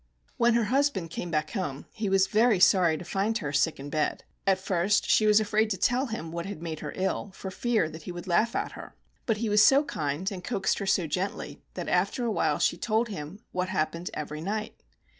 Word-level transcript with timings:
When 0.37 0.55
her 0.55 0.63
husband 0.63 1.11
came 1.11 1.29
back 1.29 1.51
home, 1.51 1.85
he 1.91 2.09
was 2.09 2.25
very 2.25 2.59
sorry 2.59 2.97
to 2.97 3.05
find 3.05 3.37
her 3.37 3.53
sick 3.53 3.79
in 3.79 3.91
bed. 3.91 4.23
At 4.47 4.57
first 4.57 5.07
she 5.07 5.27
was 5.27 5.39
afraid 5.39 5.69
to 5.69 5.77
tell 5.77 6.07
him 6.07 6.31
what 6.31 6.47
had 6.47 6.59
made 6.59 6.79
her 6.79 6.91
ill, 6.95 7.29
for 7.35 7.51
fear 7.51 7.87
that 7.87 8.01
he 8.01 8.11
would 8.11 8.25
laugh 8.25 8.55
at 8.55 8.71
her. 8.71 8.95
But 9.27 9.37
he„.,.., 9.37 9.41
Google 9.47 9.57
CHIN 9.57 9.57
CHIN 9.57 9.61
KOBAKAMA 9.61 9.83
15 9.83 9.83
was 9.83 9.87
so 9.87 9.99
kind, 9.99 10.31
and 10.31 10.43
coaxed 10.43 10.79
her 10.79 10.87
so 10.87 11.05
gently, 11.05 11.61
that 11.75 11.87
after 11.87 12.25
a 12.25 12.31
while 12.31 12.57
she 12.57 12.77
told 12.77 13.09
him 13.09 13.41
what 13.51 13.69
happened 13.69 14.09
every 14.15 14.41
night. 14.41 14.73